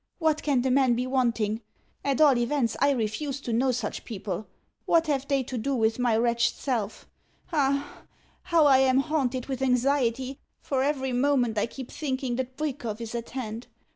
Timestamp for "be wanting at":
0.95-2.19